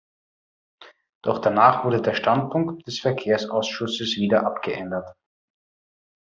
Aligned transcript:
Doch 1.21 1.37
danach 1.39 1.85
wurde 1.85 2.01
der 2.01 2.15
Standpunkt 2.15 2.87
des 2.87 2.99
Verkehrsausschusses 2.99 4.15
wieder 4.15 4.47
abgeändert. 4.47 5.15